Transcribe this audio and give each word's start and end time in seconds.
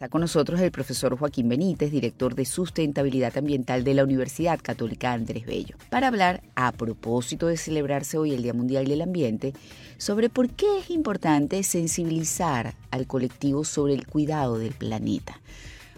Está 0.00 0.08
con 0.08 0.22
nosotros 0.22 0.58
el 0.60 0.70
profesor 0.70 1.18
Joaquín 1.18 1.50
Benítez, 1.50 1.90
director 1.90 2.34
de 2.34 2.46
Sustentabilidad 2.46 3.36
Ambiental 3.36 3.84
de 3.84 3.92
la 3.92 4.02
Universidad 4.02 4.58
Católica 4.58 5.12
Andrés 5.12 5.44
Bello, 5.44 5.76
para 5.90 6.08
hablar, 6.08 6.40
a 6.54 6.72
propósito 6.72 7.48
de 7.48 7.58
celebrarse 7.58 8.16
hoy 8.16 8.32
el 8.32 8.42
Día 8.42 8.54
Mundial 8.54 8.86
del 8.86 9.02
Ambiente, 9.02 9.52
sobre 9.98 10.30
por 10.30 10.48
qué 10.48 10.78
es 10.78 10.88
importante 10.88 11.62
sensibilizar 11.62 12.72
al 12.90 13.06
colectivo 13.06 13.62
sobre 13.62 13.92
el 13.92 14.06
cuidado 14.06 14.58
del 14.58 14.72
planeta. 14.72 15.38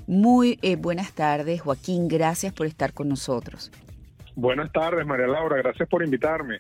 Muy 0.08 0.58
eh, 0.62 0.74
buenas 0.74 1.12
tardes, 1.12 1.60
Joaquín, 1.60 2.08
gracias 2.08 2.52
por 2.52 2.66
estar 2.66 2.94
con 2.94 3.08
nosotros. 3.08 3.70
Buenas 4.34 4.72
tardes, 4.72 5.06
María 5.06 5.28
Laura, 5.28 5.58
gracias 5.58 5.88
por 5.88 6.02
invitarme. 6.02 6.58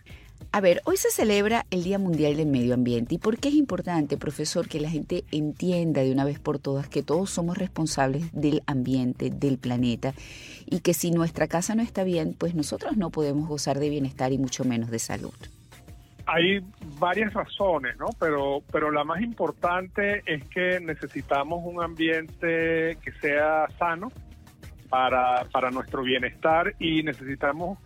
A 0.54 0.60
ver, 0.60 0.82
hoy 0.84 0.98
se 0.98 1.10
celebra 1.10 1.64
el 1.70 1.82
Día 1.82 1.98
Mundial 1.98 2.36
del 2.36 2.46
Medio 2.46 2.74
Ambiente. 2.74 3.14
¿Y 3.14 3.18
por 3.18 3.38
qué 3.38 3.48
es 3.48 3.54
importante, 3.54 4.18
profesor, 4.18 4.68
que 4.68 4.80
la 4.80 4.90
gente 4.90 5.24
entienda 5.32 6.02
de 6.02 6.12
una 6.12 6.26
vez 6.26 6.38
por 6.38 6.58
todas 6.58 6.90
que 6.90 7.02
todos 7.02 7.30
somos 7.30 7.56
responsables 7.56 8.30
del 8.34 8.62
ambiente, 8.66 9.30
del 9.30 9.56
planeta, 9.56 10.12
y 10.66 10.80
que 10.80 10.92
si 10.92 11.10
nuestra 11.10 11.48
casa 11.48 11.74
no 11.74 11.80
está 11.80 12.04
bien, 12.04 12.34
pues 12.38 12.54
nosotros 12.54 12.98
no 12.98 13.08
podemos 13.08 13.48
gozar 13.48 13.78
de 13.78 13.88
bienestar 13.88 14.30
y 14.32 14.36
mucho 14.36 14.64
menos 14.64 14.90
de 14.90 14.98
salud? 14.98 15.32
Hay 16.26 16.60
varias 16.98 17.32
razones, 17.32 17.96
¿no? 17.96 18.10
Pero, 18.20 18.62
pero 18.70 18.90
la 18.90 19.04
más 19.04 19.22
importante 19.22 20.22
es 20.26 20.44
que 20.48 20.80
necesitamos 20.80 21.60
un 21.64 21.82
ambiente 21.82 22.98
que 23.02 23.12
sea 23.22 23.68
sano 23.78 24.12
para, 24.90 25.46
para 25.50 25.70
nuestro 25.70 26.02
bienestar 26.02 26.74
y 26.78 27.02
necesitamos 27.02 27.78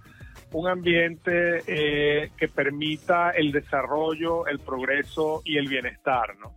un 0.53 0.69
ambiente 0.69 1.63
eh, 1.67 2.31
que 2.37 2.49
permita 2.49 3.31
el 3.31 3.53
desarrollo, 3.53 4.47
el 4.47 4.59
progreso 4.61 5.43
y 5.45 5.59
el 5.59 5.69
bienestar, 5.69 6.37
¿no? 6.39 6.55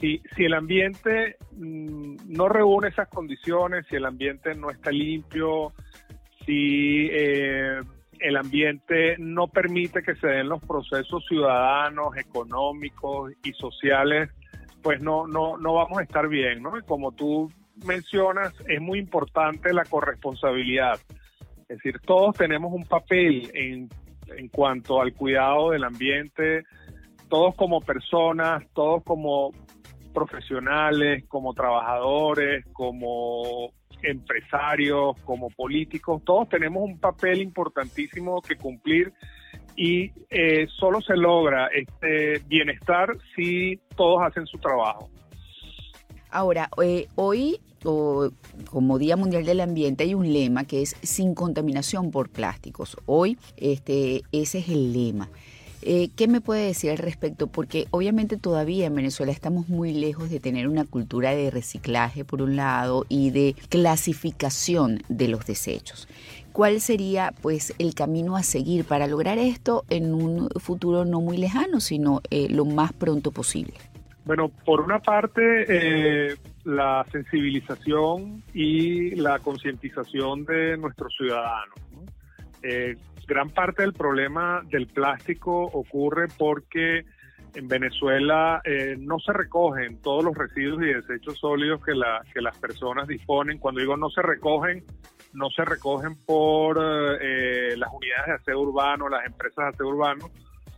Si, 0.00 0.20
si 0.34 0.44
el 0.44 0.54
ambiente 0.54 1.36
mm, 1.52 2.16
no 2.26 2.48
reúne 2.48 2.88
esas 2.88 3.08
condiciones, 3.08 3.86
si 3.88 3.96
el 3.96 4.04
ambiente 4.04 4.54
no 4.54 4.70
está 4.70 4.90
limpio, 4.90 5.72
si 6.44 7.08
eh, 7.10 7.80
el 8.20 8.36
ambiente 8.36 9.16
no 9.18 9.48
permite 9.48 10.02
que 10.02 10.14
se 10.16 10.26
den 10.26 10.48
los 10.48 10.62
procesos 10.62 11.24
ciudadanos, 11.26 12.16
económicos 12.16 13.32
y 13.42 13.52
sociales, 13.52 14.30
pues 14.82 15.00
no, 15.00 15.26
no, 15.26 15.56
no 15.56 15.74
vamos 15.74 15.98
a 15.98 16.02
estar 16.02 16.28
bien, 16.28 16.62
¿no? 16.62 16.76
Y 16.78 16.82
como 16.82 17.12
tú 17.12 17.50
mencionas, 17.86 18.52
es 18.68 18.80
muy 18.80 18.98
importante 18.98 19.72
la 19.72 19.84
corresponsabilidad. 19.84 20.98
Es 21.74 21.82
decir, 21.82 22.00
todos 22.06 22.36
tenemos 22.36 22.72
un 22.72 22.84
papel 22.84 23.50
en, 23.52 23.88
en 24.36 24.48
cuanto 24.48 25.00
al 25.00 25.12
cuidado 25.12 25.70
del 25.70 25.82
ambiente, 25.82 26.62
todos 27.28 27.56
como 27.56 27.80
personas, 27.80 28.64
todos 28.74 29.02
como 29.02 29.50
profesionales, 30.12 31.24
como 31.26 31.52
trabajadores, 31.52 32.64
como 32.72 33.72
empresarios, 34.02 35.20
como 35.24 35.50
políticos, 35.50 36.22
todos 36.24 36.48
tenemos 36.48 36.84
un 36.84 37.00
papel 37.00 37.42
importantísimo 37.42 38.40
que 38.40 38.54
cumplir 38.54 39.12
y 39.74 40.12
eh, 40.30 40.68
solo 40.78 41.00
se 41.00 41.16
logra 41.16 41.66
este 41.68 42.38
bienestar 42.46 43.08
si 43.34 43.80
todos 43.96 44.22
hacen 44.22 44.46
su 44.46 44.58
trabajo. 44.58 45.10
Ahora, 46.30 46.68
eh, 46.80 47.08
hoy 47.16 47.58
como 47.84 48.98
Día 48.98 49.16
Mundial 49.16 49.44
del 49.44 49.60
Ambiente 49.60 50.04
hay 50.04 50.14
un 50.14 50.32
lema 50.32 50.64
que 50.64 50.82
es 50.82 50.96
sin 51.02 51.34
contaminación 51.34 52.10
por 52.10 52.28
plásticos. 52.28 52.96
Hoy 53.06 53.38
este, 53.56 54.22
ese 54.32 54.58
es 54.58 54.68
el 54.68 54.92
lema. 54.92 55.28
Eh, 55.86 56.08
¿Qué 56.16 56.28
me 56.28 56.40
puede 56.40 56.66
decir 56.66 56.90
al 56.90 56.96
respecto? 56.96 57.46
Porque 57.46 57.88
obviamente 57.90 58.38
todavía 58.38 58.86
en 58.86 58.94
Venezuela 58.94 59.32
estamos 59.32 59.68
muy 59.68 59.92
lejos 59.92 60.30
de 60.30 60.40
tener 60.40 60.66
una 60.66 60.86
cultura 60.86 61.34
de 61.34 61.50
reciclaje 61.50 62.24
por 62.24 62.40
un 62.40 62.56
lado 62.56 63.04
y 63.10 63.30
de 63.30 63.54
clasificación 63.68 65.02
de 65.10 65.28
los 65.28 65.44
desechos. 65.44 66.08
¿Cuál 66.52 66.80
sería 66.80 67.34
pues 67.42 67.74
el 67.78 67.94
camino 67.94 68.36
a 68.36 68.42
seguir 68.42 68.86
para 68.86 69.06
lograr 69.06 69.36
esto 69.36 69.84
en 69.90 70.14
un 70.14 70.48
futuro 70.56 71.04
no 71.04 71.20
muy 71.20 71.36
lejano, 71.36 71.80
sino 71.80 72.22
eh, 72.30 72.48
lo 72.48 72.64
más 72.64 72.94
pronto 72.94 73.30
posible? 73.30 73.74
Bueno, 74.24 74.48
por 74.48 74.80
una 74.80 75.00
parte, 75.00 75.66
eh, 75.68 76.36
la 76.64 77.04
sensibilización 77.12 78.42
y 78.54 79.14
la 79.16 79.38
concientización 79.38 80.46
de 80.46 80.78
nuestros 80.78 81.14
ciudadanos. 81.14 81.78
Eh, 82.62 82.96
gran 83.26 83.50
parte 83.50 83.82
del 83.82 83.92
problema 83.92 84.62
del 84.70 84.86
plástico 84.86 85.64
ocurre 85.64 86.28
porque 86.38 87.04
en 87.54 87.68
Venezuela 87.68 88.62
eh, 88.64 88.96
no 88.98 89.18
se 89.18 89.34
recogen 89.34 90.00
todos 90.00 90.24
los 90.24 90.34
residuos 90.34 90.82
y 90.82 90.94
desechos 90.94 91.38
sólidos 91.38 91.84
que, 91.84 91.94
la, 91.94 92.22
que 92.32 92.40
las 92.40 92.56
personas 92.56 93.06
disponen. 93.06 93.58
Cuando 93.58 93.82
digo 93.82 93.94
no 93.98 94.08
se 94.08 94.22
recogen, 94.22 94.84
no 95.34 95.50
se 95.50 95.66
recogen 95.66 96.16
por 96.24 96.78
las 96.78 97.90
unidades 97.92 98.26
de 98.26 98.32
aseo 98.32 98.60
urbano, 98.60 99.08
las 99.10 99.26
empresas 99.26 99.64
de 99.66 99.68
aseo 99.68 99.88
urbano, 99.88 100.30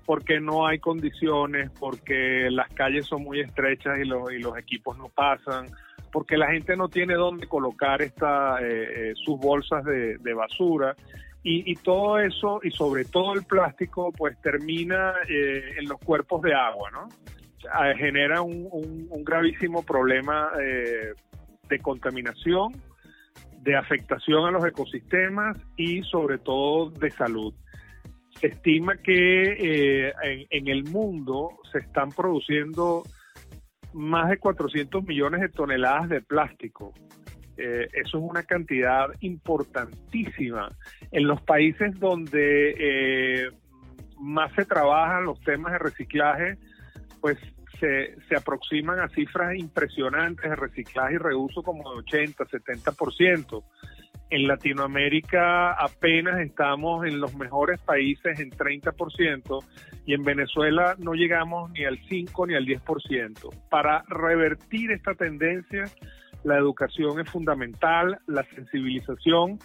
porque 0.06 0.40
no 0.40 0.66
hay 0.66 0.78
condiciones, 0.78 1.70
porque 1.78 2.48
las 2.50 2.72
calles 2.72 3.06
son 3.06 3.24
muy 3.24 3.40
estrechas 3.40 3.98
y 3.98 4.04
los, 4.04 4.32
y 4.32 4.38
los 4.38 4.56
equipos 4.56 4.96
no 4.96 5.08
pasan, 5.08 5.66
porque 6.12 6.36
la 6.36 6.46
gente 6.46 6.76
no 6.76 6.88
tiene 6.88 7.14
dónde 7.14 7.48
colocar 7.48 8.00
esta, 8.00 8.62
eh, 8.62 9.10
eh, 9.10 9.12
sus 9.16 9.38
bolsas 9.38 9.84
de, 9.84 10.34
basura. 10.34 10.94
Y, 11.48 11.76
todo 11.76 12.18
eso, 12.18 12.58
y 12.64 12.72
sobre 12.72 13.04
todo 13.04 13.34
el 13.34 13.44
plástico, 13.44 14.10
pues 14.10 14.36
termina 14.40 15.14
eh, 15.28 15.76
en 15.78 15.88
los 15.88 16.00
cuerpos 16.00 16.42
de 16.42 16.52
agua, 16.52 16.90
¿no? 16.90 17.08
genera 17.96 18.42
un, 18.42 18.68
un, 19.10 19.24
gravísimo 19.24 19.84
problema 19.84 20.50
de 20.56 21.78
contaminación, 21.80 22.72
de 23.60 23.76
afectación 23.76 24.44
a 24.46 24.50
los 24.50 24.64
ecosistemas 24.66 25.56
y 25.76 26.02
sobre 26.02 26.38
todo 26.38 26.90
de 26.90 27.10
salud. 27.12 27.54
Se 28.40 28.48
estima 28.48 28.96
que 28.98 30.08
eh, 30.08 30.12
en, 30.50 30.68
el 30.68 30.84
mundo 30.84 31.50
se 31.72 31.78
están 31.78 32.10
produciendo 32.10 33.02
más 33.94 34.28
de 34.28 34.38
400 34.38 35.04
millones 35.04 35.40
de 35.40 35.48
toneladas 35.48 36.08
de 36.10 36.20
plástico. 36.20 36.92
Eh, 37.56 37.88
eso 37.94 38.18
es 38.18 38.24
una 38.24 38.42
cantidad 38.42 39.06
importantísima. 39.20 40.68
En 41.10 41.26
los 41.26 41.40
países 41.42 41.98
donde 41.98 42.74
eh, 42.78 43.50
más 44.20 44.52
se 44.54 44.66
trabajan 44.66 45.24
los 45.24 45.40
temas 45.40 45.72
de 45.72 45.78
reciclaje, 45.78 46.58
pues 47.22 47.38
se, 47.80 48.16
se, 48.28 48.36
aproximan 48.36 49.00
a 49.00 49.08
cifras 49.08 49.54
impresionantes 49.56 50.48
de 50.48 50.56
reciclaje 50.56 51.14
y 51.14 51.18
reuso 51.18 51.62
como 51.62 51.90
de 51.92 51.98
80, 52.00 52.44
70%. 52.44 53.64
En 54.28 54.48
Latinoamérica 54.48 55.72
apenas 55.72 56.40
estamos 56.40 57.06
en 57.06 57.20
los 57.20 57.36
mejores 57.36 57.80
países 57.80 58.40
en 58.40 58.50
30% 58.50 59.64
y 60.04 60.14
en 60.14 60.24
Venezuela 60.24 60.96
no 60.98 61.14
llegamos 61.14 61.70
ni 61.70 61.84
al 61.84 61.98
5 62.08 62.46
ni 62.48 62.54
al 62.54 62.66
10%. 62.66 63.68
Para 63.70 64.02
revertir 64.08 64.90
esta 64.90 65.14
tendencia, 65.14 65.84
la 66.42 66.56
educación 66.58 67.20
es 67.20 67.30
fundamental, 67.30 68.18
la 68.26 68.42
sensibilización 68.54 69.60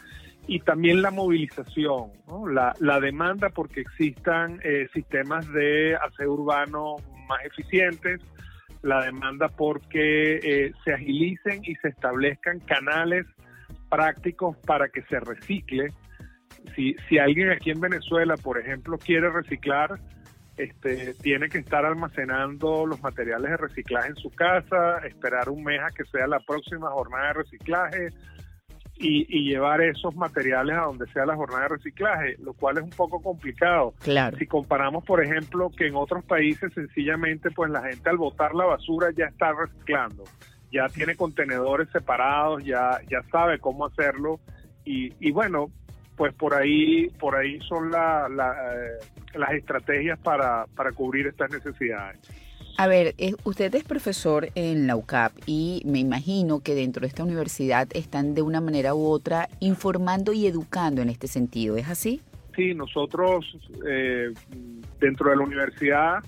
y 0.48 0.60
también 0.60 1.02
la 1.02 1.10
movilización, 1.10 2.12
la, 2.52 3.00
demanda 3.00 3.50
porque 3.50 3.82
existan 3.82 4.60
eh, 4.64 4.88
sistemas 4.94 5.52
de 5.54 5.96
aseo 5.96 6.34
urbano 6.34 6.98
más 7.28 7.44
eficientes, 7.46 8.22
la 8.84 9.04
demanda 9.06 9.48
porque 9.48 10.36
eh, 10.38 10.72
se 10.84 10.94
agilicen 10.94 11.62
y 11.64 11.76
se 11.76 11.90
establezcan 11.90 12.60
canales 12.60 13.26
prácticos 13.92 14.58
para 14.66 14.90
que 14.90 15.04
se 15.04 15.20
recicle. 15.20 15.92
Si, 16.76 16.96
si 17.08 17.20
alguien 17.20 17.52
aquí 17.52 17.72
en 17.72 17.82
Venezuela, 17.82 18.36
por 18.38 18.58
ejemplo, 18.58 18.98
quiere 18.98 19.30
reciclar, 19.30 20.00
este, 20.58 21.14
tiene 21.16 21.50
que 21.50 21.58
estar 21.58 21.86
almacenando 21.86 22.86
los 22.86 23.02
materiales 23.02 23.52
de 23.52 23.58
reciclaje 23.58 24.10
en 24.10 24.16
su 24.16 24.30
casa, 24.30 25.00
esperar 25.00 25.50
un 25.50 25.64
mes 25.64 25.82
a 25.82 25.90
que 25.90 26.06
sea 26.06 26.28
la 26.28 26.40
próxima 26.40 26.90
jornada 26.92 27.28
de 27.28 27.34
reciclaje 27.34 28.10
y, 28.96 29.26
y, 29.28 29.50
llevar 29.50 29.82
esos 29.82 30.16
materiales 30.16 30.78
a 30.78 30.82
donde 30.82 31.08
sea 31.12 31.26
la 31.26 31.36
jornada 31.36 31.64
de 31.64 31.70
reciclaje, 31.70 32.36
lo 32.40 32.54
cual 32.54 32.78
es 32.78 32.84
un 32.84 32.92
poco 32.92 33.20
complicado. 33.20 33.96
Claro. 34.04 34.38
Si 34.38 34.46
comparamos, 34.46 35.04
por 35.04 35.24
ejemplo, 35.24 35.72
que 35.76 35.88
en 35.88 35.96
otros 35.96 36.24
países 36.26 36.72
sencillamente 36.74 37.50
pues 37.50 37.72
la 37.72 37.82
gente 37.82 38.08
al 38.10 38.18
botar 38.18 38.54
la 38.54 38.66
basura 38.66 39.08
ya 39.18 39.26
está 39.26 39.54
reciclando 39.54 40.24
ya 40.72 40.88
tiene 40.90 41.16
contenedores 41.16 41.90
separados, 41.90 42.64
ya, 42.64 43.00
ya 43.10 43.22
sabe 43.32 43.60
cómo 43.60 43.86
hacerlo 43.86 44.40
y, 44.86 45.14
y 45.20 45.32
bueno, 45.32 45.72
pues 46.16 46.34
por 46.34 46.54
ahí, 46.54 47.08
por 47.20 47.36
ahí 47.36 47.60
son 47.62 47.92
la, 47.92 48.28
eh, 48.30 49.06
las 49.34 49.52
estrategias 49.54 50.20
para, 50.20 50.66
para 50.76 50.92
cubrir 50.92 51.28
estas 51.28 51.52
necesidades. 51.52 52.20
A 52.78 52.88
ver, 52.88 53.16
usted 53.44 53.74
es 53.76 53.84
profesor 53.84 54.50
en 54.56 54.88
la 54.88 54.96
UCAP 54.96 55.34
y 55.46 55.82
me 55.86 56.00
imagino 56.00 56.62
que 56.62 56.74
dentro 56.74 57.02
de 57.02 57.08
esta 57.08 57.24
universidad 57.24 57.88
están 57.94 58.34
de 58.34 58.42
una 58.42 58.62
manera 58.62 58.96
u 58.96 59.08
otra 59.08 59.50
informando 59.60 60.34
y 60.34 60.48
educando 60.48 61.02
en 61.02 61.10
este 61.10 61.28
sentido, 61.28 61.76
¿es 61.78 61.90
así? 61.90 62.22
Sí, 62.56 62.74
nosotros 62.74 63.46
eh, 63.88 64.32
dentro 65.00 65.30
de 65.30 65.36
la 65.36 65.44
universidad 65.44 66.20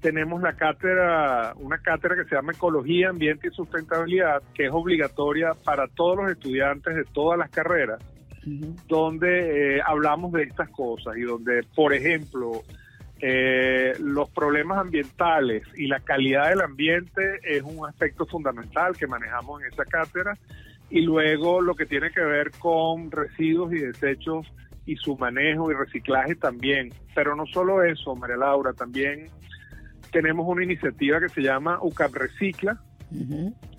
tenemos 0.00 0.40
la 0.42 0.52
cátedra, 0.54 1.54
una 1.56 1.78
cátedra 1.78 2.16
que 2.16 2.28
se 2.28 2.34
llama 2.34 2.52
Ecología, 2.52 3.10
Ambiente 3.10 3.48
y 3.48 3.50
Sustentabilidad, 3.54 4.42
que 4.54 4.66
es 4.66 4.72
obligatoria 4.72 5.52
para 5.64 5.88
todos 5.88 6.16
los 6.16 6.30
estudiantes 6.30 6.94
de 6.94 7.04
todas 7.04 7.38
las 7.38 7.50
carreras, 7.50 8.02
donde 8.86 9.76
eh, 9.76 9.80
hablamos 9.84 10.32
de 10.32 10.44
estas 10.44 10.70
cosas 10.70 11.16
y 11.16 11.22
donde, 11.22 11.64
por 11.74 11.92
ejemplo, 11.92 12.62
eh, 13.20 13.94
los 13.98 14.30
problemas 14.30 14.78
ambientales 14.78 15.64
y 15.76 15.88
la 15.88 15.98
calidad 16.00 16.50
del 16.50 16.60
ambiente 16.60 17.40
es 17.42 17.62
un 17.62 17.86
aspecto 17.86 18.24
fundamental 18.26 18.96
que 18.96 19.08
manejamos 19.08 19.60
en 19.60 19.72
esa 19.72 19.84
cátedra 19.84 20.38
y 20.88 21.00
luego 21.00 21.60
lo 21.60 21.74
que 21.74 21.84
tiene 21.84 22.10
que 22.12 22.22
ver 22.22 22.52
con 22.58 23.10
residuos 23.10 23.72
y 23.72 23.78
desechos 23.78 24.46
y 24.86 24.96
su 24.96 25.18
manejo 25.18 25.70
y 25.70 25.74
reciclaje 25.74 26.36
también. 26.36 26.90
Pero 27.14 27.34
no 27.34 27.44
solo 27.46 27.82
eso, 27.82 28.14
María 28.14 28.36
Laura, 28.36 28.72
también 28.72 29.28
tenemos 30.10 30.46
una 30.48 30.64
iniciativa 30.64 31.20
que 31.20 31.28
se 31.28 31.40
llama 31.40 31.78
UCAP 31.82 32.14
Recicla, 32.14 32.80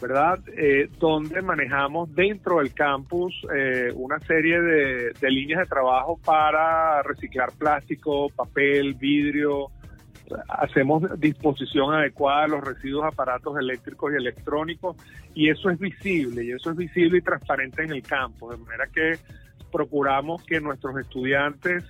¿verdad? 0.01 0.39
Eh, 0.57 0.89
donde 0.99 1.41
manejamos 1.41 2.13
dentro 2.15 2.59
del 2.59 2.73
campus 2.73 3.35
eh, 3.55 3.91
una 3.95 4.19
serie 4.21 4.59
de, 4.59 5.13
líneas 5.29 5.61
de 5.61 5.65
trabajo 5.67 6.19
para 6.23 7.03
reciclar 7.03 7.51
plástico, 7.57 8.29
papel, 8.29 8.95
vidrio. 8.95 9.67
Hacemos 10.47 11.03
disposición 11.19 11.93
adecuada 11.93 12.43
de 12.43 12.49
los 12.49 12.63
residuos 12.63 13.05
aparatos 13.05 13.57
eléctricos 13.57 14.13
y 14.13 14.15
electrónicos 14.15 14.95
y 15.33 15.49
eso 15.49 15.69
es 15.69 15.79
visible 15.79 16.43
y 16.43 16.51
eso 16.51 16.71
es 16.71 16.77
visible 16.77 17.17
y 17.17 17.21
transparente 17.21 17.83
en 17.83 17.91
el 17.91 18.03
campo, 18.03 18.51
de 18.51 18.57
manera 18.57 18.87
que 18.93 19.17
procuramos 19.71 20.43
que 20.43 20.59
nuestros 20.59 20.97
estudiantes 20.97 21.83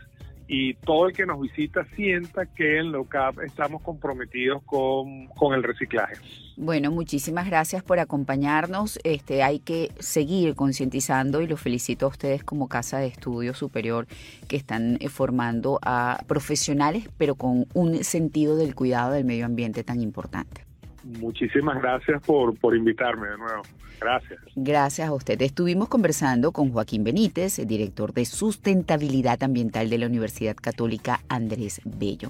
y 0.51 0.73
todo 0.73 1.07
el 1.07 1.13
que 1.13 1.27
nos 1.27 1.39
visita 1.39 1.85
sienta 1.95 2.47
que 2.47 2.79
en 2.79 2.91
LOCAP 2.91 3.41
estamos 3.41 3.83
comprometidos 3.83 4.63
con, 4.63 5.27
con, 5.27 5.53
el 5.53 5.61
reciclaje. 5.61 6.15
Bueno, 6.57 6.89
muchísimas 6.89 7.45
gracias 7.45 7.83
por 7.83 7.99
acompañarnos. 7.99 8.99
Este, 9.03 9.43
hay 9.43 9.59
que 9.59 9.91
seguir 9.99 10.55
concientizando 10.55 11.41
y 11.41 11.47
los 11.47 11.61
felicito 11.61 12.07
a 12.07 12.09
ustedes 12.09 12.43
como 12.43 12.67
Casa 12.67 12.97
de 12.97 13.05
Estudio 13.05 13.53
Superior 13.53 14.07
que 14.47 14.57
están 14.57 14.97
eh, 14.99 15.07
formando 15.07 15.79
a 15.83 16.23
profesionales, 16.25 17.07
pero 17.19 17.35
con 17.35 17.67
un 17.75 18.03
sentido 18.03 18.55
del 18.55 18.73
cuidado 18.73 19.11
del 19.11 19.25
medio 19.25 19.45
ambiente 19.45 19.83
tan 19.83 20.01
importante. 20.01 20.68
Muchísimas 21.03 21.81
gracias 21.81 22.21
por, 22.23 22.57
por 22.57 22.75
invitarme 22.75 23.29
de 23.29 23.37
nuevo. 23.37 23.61
Gracias. 23.99 24.39
Gracias 24.55 25.09
a 25.09 25.13
usted. 25.13 25.41
Estuvimos 25.41 25.89
conversando 25.89 26.51
con 26.51 26.71
Joaquín 26.71 27.03
Benítez, 27.03 27.59
el 27.59 27.67
director 27.67 28.13
de 28.13 28.25
Sustentabilidad 28.25 29.43
Ambiental 29.43 29.89
de 29.89 29.97
la 29.97 30.07
Universidad 30.07 30.55
Católica 30.55 31.21
Andrés 31.27 31.81
Bello. 31.83 32.29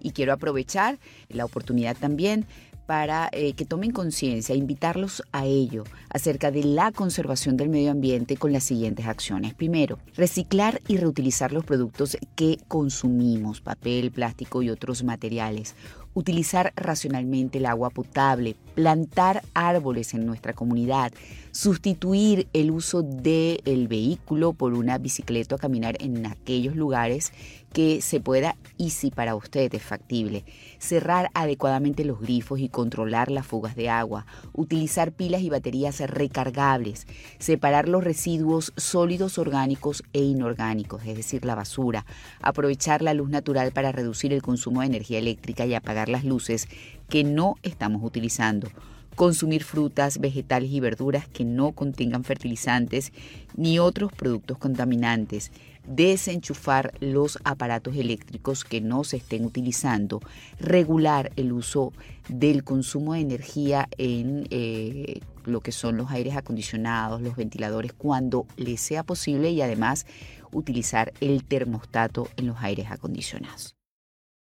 Y 0.00 0.12
quiero 0.12 0.32
aprovechar 0.32 0.98
la 1.28 1.44
oportunidad 1.44 1.96
también 1.96 2.46
para 2.90 3.28
eh, 3.30 3.52
que 3.52 3.64
tomen 3.64 3.92
conciencia, 3.92 4.56
invitarlos 4.56 5.22
a 5.30 5.46
ello 5.46 5.84
acerca 6.12 6.50
de 6.50 6.64
la 6.64 6.90
conservación 6.90 7.56
del 7.56 7.68
medio 7.68 7.92
ambiente 7.92 8.36
con 8.36 8.52
las 8.52 8.64
siguientes 8.64 9.06
acciones. 9.06 9.54
Primero, 9.54 10.00
reciclar 10.16 10.80
y 10.88 10.96
reutilizar 10.96 11.52
los 11.52 11.64
productos 11.64 12.18
que 12.34 12.58
consumimos, 12.66 13.60
papel, 13.60 14.10
plástico 14.10 14.60
y 14.62 14.70
otros 14.70 15.04
materiales 15.04 15.76
utilizar 16.14 16.72
racionalmente 16.76 17.58
el 17.58 17.66
agua 17.66 17.90
potable, 17.90 18.56
plantar 18.74 19.42
árboles 19.54 20.14
en 20.14 20.26
nuestra 20.26 20.52
comunidad, 20.52 21.12
sustituir 21.52 22.48
el 22.52 22.70
uso 22.70 23.02
del 23.02 23.88
vehículo 23.88 24.52
por 24.52 24.74
una 24.74 24.98
bicicleta 24.98 25.54
o 25.54 25.58
caminar 25.58 25.96
en 26.00 26.26
aquellos 26.26 26.76
lugares 26.76 27.32
que 27.72 28.00
se 28.00 28.20
pueda 28.20 28.56
y 28.76 28.90
si 28.90 29.10
para 29.10 29.34
usted 29.34 29.72
es 29.74 29.82
factible, 29.82 30.44
cerrar 30.78 31.30
adecuadamente 31.34 32.04
los 32.04 32.20
grifos 32.20 32.60
y 32.60 32.68
controlar 32.68 33.30
las 33.30 33.46
fugas 33.46 33.76
de 33.76 33.88
agua, 33.88 34.26
utilizar 34.52 35.12
pilas 35.12 35.42
y 35.42 35.50
baterías 35.50 36.00
recargables, 36.00 37.06
separar 37.38 37.88
los 37.88 38.02
residuos 38.02 38.72
sólidos 38.76 39.38
orgánicos 39.38 40.02
e 40.12 40.20
inorgánicos, 40.20 41.02
es 41.06 41.16
decir, 41.16 41.44
la 41.44 41.54
basura, 41.54 42.06
aprovechar 42.40 43.02
la 43.02 43.14
luz 43.14 43.30
natural 43.30 43.72
para 43.72 43.92
reducir 43.92 44.32
el 44.32 44.42
consumo 44.42 44.80
de 44.80 44.86
energía 44.86 45.18
eléctrica 45.18 45.66
y 45.66 45.74
apagar 45.74 46.08
las 46.08 46.24
luces 46.24 46.68
que 47.08 47.24
no 47.24 47.56
estamos 47.62 48.02
utilizando 48.02 48.68
consumir 49.16 49.64
frutas, 49.64 50.18
vegetales 50.18 50.70
y 50.70 50.80
verduras 50.80 51.28
que 51.28 51.44
no 51.44 51.72
contengan 51.72 52.24
fertilizantes 52.24 53.12
ni 53.54 53.78
otros 53.78 54.12
productos 54.12 54.56
contaminantes, 54.56 55.52
desenchufar 55.90 56.94
los 57.00 57.38
aparatos 57.42 57.96
eléctricos 57.96 58.64
que 58.64 58.80
no 58.80 59.02
se 59.02 59.16
estén 59.16 59.44
utilizando, 59.44 60.20
regular 60.60 61.32
el 61.36 61.52
uso 61.52 61.92
del 62.28 62.62
consumo 62.62 63.14
de 63.14 63.20
energía 63.20 63.88
en 63.98 64.46
eh, 64.50 65.20
lo 65.44 65.60
que 65.60 65.72
son 65.72 65.96
los 65.96 66.10
aires 66.10 66.36
acondicionados, 66.36 67.20
los 67.20 67.34
ventiladores, 67.34 67.92
cuando 67.92 68.46
les 68.56 68.80
sea 68.80 69.02
posible 69.02 69.50
y 69.50 69.62
además 69.62 70.06
utilizar 70.52 71.12
el 71.20 71.44
termostato 71.44 72.28
en 72.36 72.46
los 72.46 72.56
aires 72.60 72.86
acondicionados. 72.90 73.79